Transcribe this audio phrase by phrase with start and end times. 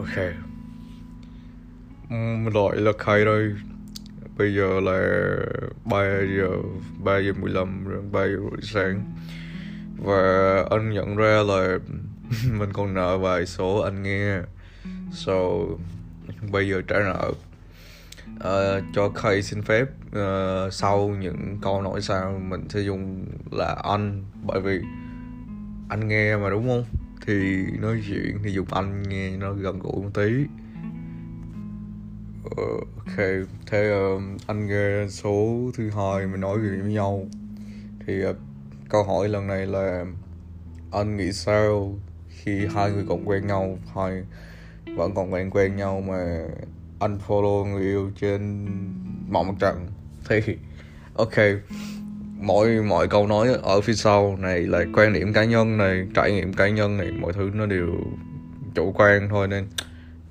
[0.00, 0.34] ok.
[2.54, 3.54] Loại là khai đây
[4.38, 5.36] Bây giờ là
[5.84, 6.04] 3
[6.36, 6.48] giờ
[6.98, 9.04] 3 giờ 15 rồi 3 giờ rưỡi sáng.
[9.96, 11.78] Và anh nhận ra là
[12.58, 14.38] Mình còn nợ vài số anh nghe.
[15.12, 15.32] So
[16.50, 17.32] Bây giờ trả nợ
[18.36, 19.86] uh, Cho Khay xin phép.
[20.08, 24.24] Uh, Sau những câu nói sau Mình sẽ dùng là anh.
[24.46, 24.80] Bởi vì
[25.88, 26.99] Anh nghe mà đúng không?
[27.26, 30.46] Thì nói chuyện thì dùng anh nghe nó gần gũi một tí.
[32.56, 32.62] Ờ,
[32.96, 33.46] ok.
[33.66, 37.26] Thế uh, anh nghe số thứ hai mình nói chuyện với nhau.
[38.06, 38.36] Thì uh,
[38.88, 40.04] câu hỏi lần này là
[40.92, 43.78] anh nghĩ sao khi hai người còn quen nhau?
[43.94, 44.22] Hai
[44.96, 46.48] vẫn còn quen quen nhau mà
[46.98, 48.66] anh follow người yêu trên
[49.30, 49.86] mọi mặt trận?
[50.28, 50.56] Thì
[51.14, 51.36] ok
[52.40, 56.32] mọi mọi câu nói ở phía sau này là quan điểm cá nhân này trải
[56.32, 57.86] nghiệm cá nhân này mọi thứ nó đều
[58.74, 59.48] chủ quan thôi.
[59.48, 59.66] Nên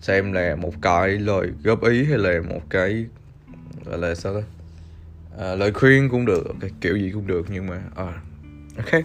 [0.00, 3.06] xem là một cái lời góp ý hay là một cái
[3.84, 4.40] gọi là sao đó
[5.38, 8.14] à, lời khuyên cũng được okay, kiểu gì cũng được nhưng mà uh,
[8.76, 9.02] ok.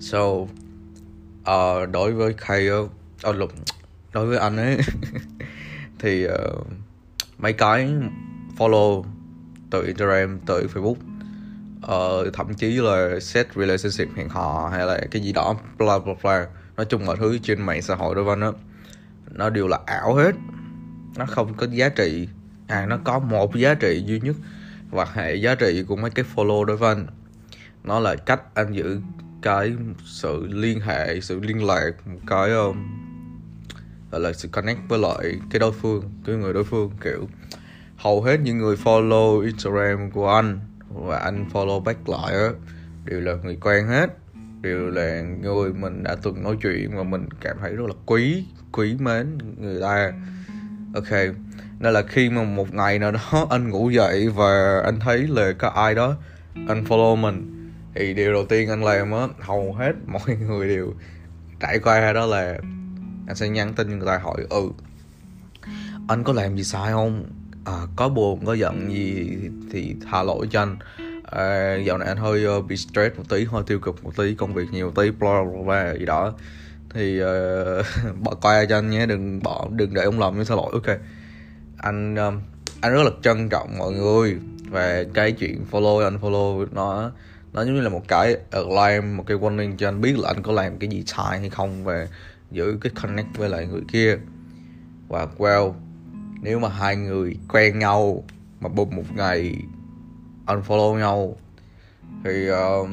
[0.00, 2.90] So uh, đối với Kay uh,
[3.34, 3.52] lục
[4.12, 4.78] đối với anh ấy
[5.98, 6.66] thì uh,
[7.38, 7.88] mấy cái
[8.58, 9.04] follow
[9.70, 11.09] từ Instagram từ Facebook
[11.86, 16.14] uh, thậm chí là set relationship hẹn hò hay là cái gì đó bla bla
[16.22, 16.46] bla.
[16.76, 18.52] Nói chung mọi thứ trên mạng xã hội đối với nó
[19.30, 20.34] nó đều là ảo hết.
[21.16, 22.28] Nó không có giá trị.
[22.66, 24.36] À nó có một giá trị duy nhất
[24.90, 27.06] và hệ giá trị của mấy cái follow đối với anh.
[27.84, 29.00] Nó là cách anh giữ
[29.42, 29.72] cái
[30.04, 32.76] sự liên hệ sự liên lạc một cái um,
[34.10, 37.28] gọi là sự connect với lại cái đối phương cái người đối phương kiểu.
[37.96, 40.60] Hầu hết những người follow instagram của anh
[40.90, 42.48] và anh follow back lại á,
[43.04, 44.10] đều là người quen hết.
[44.60, 48.44] Đều là người mình đã từng nói chuyện và mình cảm thấy rất là quý
[48.72, 50.12] quý mến người ta.
[50.94, 51.34] Ok,
[51.78, 55.52] nên là khi mà một ngày nào đó anh ngủ dậy và anh thấy là
[55.58, 56.16] có ai đó
[56.68, 60.94] anh follow mình, thì điều đầu tiên anh làm á, hầu hết mọi người đều
[61.60, 62.58] trải qua đó là
[63.26, 64.70] anh sẽ nhắn tin người ta hỏi ừ
[66.08, 67.24] anh có làm gì sai không?
[67.64, 69.38] À, có buồn có giận gì
[69.72, 70.76] thì tha lỗi cho anh.
[71.24, 74.34] À, dạo này anh hơi uh, bị stress một tí hơi tiêu cực một tí
[74.34, 76.32] công việc nhiều một tí bla bla bla gì đó.
[76.94, 77.86] Thì uh,
[78.22, 80.70] bỏ qua cho anh nhé đừng bỏ đừng để ông lòng như xin lỗi.
[80.72, 80.98] Ok.
[81.78, 82.40] Anh um,
[82.80, 84.36] anh rất là trân trọng mọi người
[84.70, 87.10] và cái chuyện follow anh follow nó
[87.52, 90.42] nó giống như là một cái alarm một cái warning cho anh biết là anh
[90.42, 92.08] có làm cái gì sai hay không và
[92.50, 94.18] giữ cái connect với lại người kia.
[95.08, 95.72] Và well
[96.42, 98.24] nếu mà hai người quen nhau
[98.60, 99.54] mà bùng một ngày
[100.46, 101.36] unfollow nhau
[102.24, 102.88] thì uh,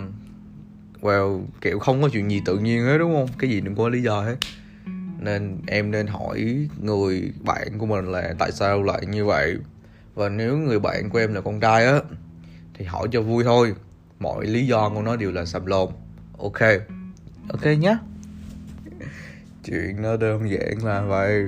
[1.01, 3.27] well kiểu không có chuyện gì tự nhiên hết đúng không?
[3.37, 4.35] Cái gì đừng có lý do hết.
[5.19, 9.57] Nên em nên hỏi người bạn của mình là tại sao lại như vậy?
[10.15, 11.99] Và nếu người bạn của em là con trai á
[12.73, 13.73] thì hỏi cho vui thôi.
[14.19, 15.89] Mọi lý do của nó đều là sầm lồn.
[16.37, 16.59] Ok.
[17.49, 17.97] Ok nhé
[19.63, 21.45] chuyện nó đơn giản là vậy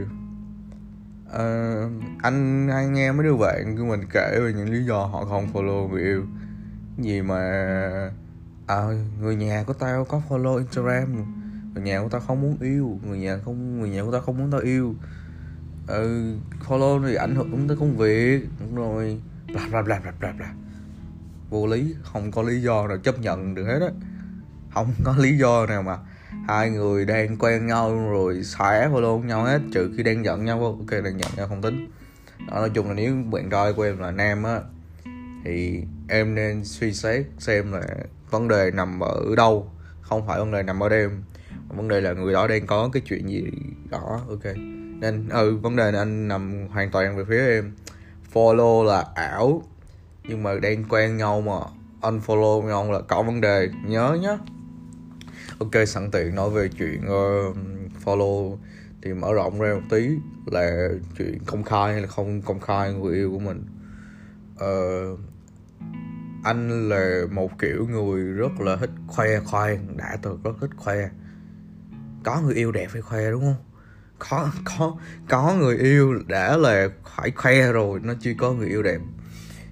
[1.35, 1.91] uh,
[2.21, 5.47] anh hay nghe mấy đứa bạn của mình kể về những lý do họ không
[5.53, 6.25] follow người yêu.
[6.97, 7.41] Gì mà
[8.67, 8.83] à,
[9.21, 11.25] người nhà của tao có follow instagram.
[11.73, 12.99] Người nhà của tao không muốn yêu.
[13.07, 14.95] Người nhà không người nhà của tao không muốn tao yêu.
[15.87, 16.35] Ừ,
[16.67, 18.47] follow thì ảnh hưởng tới công việc.
[18.75, 19.21] Rồi.
[19.47, 20.53] Bla bla bla bla bla bla.
[21.49, 21.95] Vô lý.
[22.03, 23.89] Không có lý do nào chấp nhận được hết á.
[24.73, 25.97] Không có lý do nào mà
[26.47, 30.63] hai người đang quen nhau rồi xóa follow nhau hết trừ khi đang giận nhau.
[30.63, 31.87] Ok đang giận nhau không tính.
[32.47, 34.59] Đó, nói chung là nếu bạn trai của em là nam á
[35.43, 37.81] thì em nên suy xét xem là
[38.29, 41.23] vấn đề nằm ở đâu không phải vấn đề nằm ở đêm.
[41.67, 43.43] Vấn đề là người đó đang có cái chuyện gì
[43.89, 44.21] đó.
[44.29, 44.55] Ok.
[44.99, 47.71] Nên ừ vấn đề anh nằm hoàn toàn về phía em.
[48.33, 49.63] Follow là ảo
[50.23, 51.53] nhưng mà đang quen nhau mà
[52.01, 53.69] unfollow nhau là có vấn đề.
[53.85, 54.37] Nhớ nhé
[55.59, 57.57] ok sẵn tiện nói về chuyện uh,
[58.05, 58.57] follow
[59.01, 60.09] thì mở rộng ra một tí
[60.45, 63.65] là chuyện công khai hay là không công khai người yêu của mình.
[64.53, 65.19] Uh,
[66.43, 71.09] anh là một kiểu người rất là thích khoe khoang đã từ rất thích khoe.
[72.23, 73.65] Có người yêu đẹp phải khoe đúng không?
[74.19, 74.97] Có có
[75.29, 78.99] có người yêu đã là phải khoe rồi nó chưa có người yêu đẹp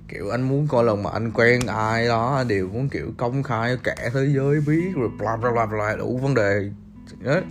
[0.08, 3.78] kiểu anh muốn coi lần mà anh quen ai đó đều muốn kiểu công khai
[3.84, 6.72] cả thế giới biết rồi bla bla bla bla đủ vấn đề.
[7.24, 7.42] Hết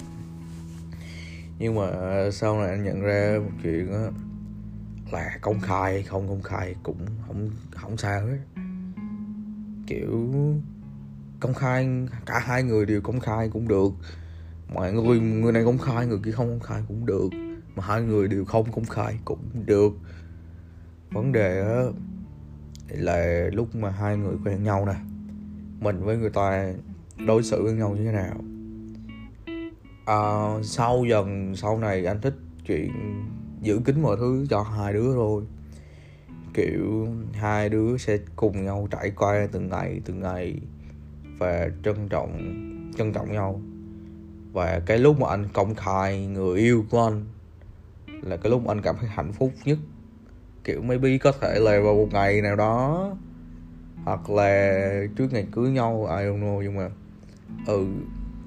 [1.59, 1.91] nhưng mà
[2.33, 3.99] sau này anh nhận ra một chuyện đó,
[5.13, 8.39] là công khai không công khai cũng không không sao hết.
[9.87, 10.35] Kiểu
[11.41, 11.89] công khai
[12.27, 13.93] cả hai người đều công khai cũng được.
[14.75, 17.29] Mọi người người này công khai người kia không công khai cũng được.
[17.77, 19.93] Mà hai người đều không công khai cũng được.
[21.11, 21.93] Vấn đề đó
[22.89, 24.95] là lúc mà hai người quen nhau nè
[25.81, 26.73] mình với người ta
[27.27, 28.37] đối xử với nhau như thế nào?
[30.07, 30.23] À,
[30.63, 32.35] sau dần sau này anh thích
[32.67, 32.91] chuyện
[33.61, 35.45] giữ kín mọi thứ cho hai đứa thôi.
[36.55, 40.61] Kiểu hai đứa sẽ cùng nhau trải qua từng ngày từng ngày
[41.39, 42.39] và trân trọng
[42.99, 43.61] trân trọng nhau.
[44.53, 47.25] Và cái lúc mà anh công khai người yêu của anh
[48.23, 49.79] là cái lúc mà anh cảm thấy hạnh phúc nhất
[50.67, 53.11] kiểu maybe có thể là vào một ngày nào đó,
[54.05, 56.89] hoặc là trước ngày cưới nhau, I don't know, nhưng mà
[57.67, 57.87] ừ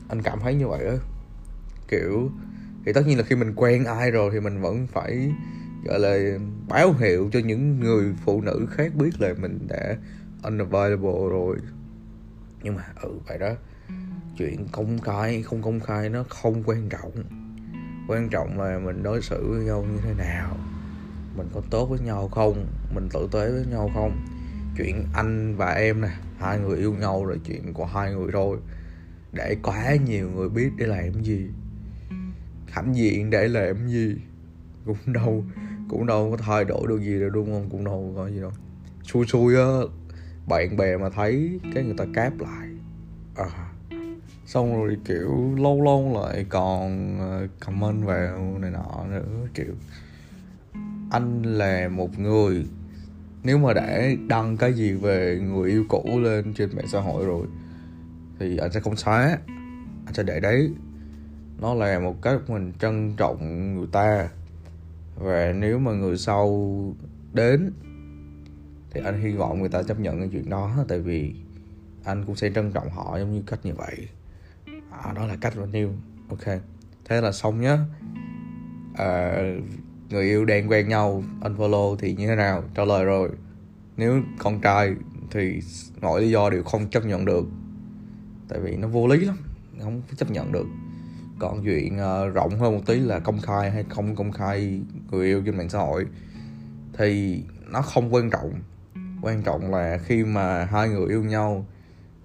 [0.07, 0.95] anh cảm thấy như vậy á.
[1.87, 2.31] Kiểu,
[2.85, 5.31] thì tất nhiên là khi mình quen ai rồi thì mình vẫn phải,
[5.85, 6.37] gọi là,
[6.67, 9.95] báo hiệu cho những người phụ nữ khác biết là mình đã
[10.43, 11.57] unavailable rồi.
[12.63, 13.49] Nhưng mà ừ vậy đó.
[14.37, 17.11] Chuyện công khai, không công khai nó không quan trọng.
[18.07, 20.57] Quan trọng là mình đối xử với nhau như thế nào
[21.39, 22.65] mình có tốt với nhau không?
[22.95, 24.25] Mình tử tế với nhau không?
[24.77, 28.57] Chuyện anh và em nè, hai người yêu nhau là chuyện của hai người thôi.
[29.31, 31.47] Để quá nhiều người biết để làm gì.
[32.71, 34.15] Hãnh diện để làm gì?
[34.85, 35.43] Cũng đâu
[35.89, 37.69] cũng đâu có thay đổi được gì đâu, đúng không?
[37.69, 38.51] Cũng đâu có gì đâu.
[39.03, 39.67] Xui xui á,
[40.47, 42.69] bạn bè mà thấy cái người ta cáp lại.
[43.35, 43.69] À
[44.49, 49.73] xong rồi kiểu lâu lâu lại còn ờ, comment vào này nọ nữa, kiểu
[51.09, 52.65] anh là một người
[53.43, 57.25] nếu mà để đăng cái gì về người yêu cũ lên trên mạng xã hội
[57.25, 57.47] rồi
[58.39, 59.37] thì anh sẽ không xóa.
[60.05, 60.71] Anh sẽ để đấy.
[61.61, 64.29] Nó là một cách mình trân trọng người ta.
[65.15, 66.73] Và nếu mà người sau
[67.33, 67.71] đến
[68.91, 71.33] thì anh hy vọng người ta chấp nhận cái chuyện đó tại vì
[72.03, 74.07] anh cũng sẽ trân trọng họ giống như cách như vậy.
[74.91, 75.93] À, đó là cách của anh yêu.
[76.29, 76.59] Ok
[77.05, 77.77] thế là xong nhá.
[78.97, 79.41] À,
[80.09, 82.63] người yêu đang quen nhau unfollow thì như thế nào?
[82.75, 83.29] Trả lời rồi.
[83.97, 84.93] Nếu con trai
[85.31, 85.61] thì
[86.01, 87.45] mọi lý do đều không chấp nhận được.
[88.47, 89.37] Tại vì nó vô lý lắm
[89.79, 90.65] không chấp nhận được.
[91.39, 95.27] Còn chuyện uh, rộng hơn một tí là công khai hay không công khai người
[95.27, 96.05] yêu trên mạng xã hội
[96.97, 98.53] thì nó không quan trọng.
[99.21, 101.65] Quan trọng là khi mà hai người yêu nhau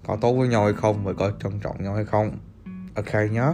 [0.07, 2.37] có tốt với nhau hay không và có trân trọng nhau hay không.
[2.95, 3.53] Ok nhé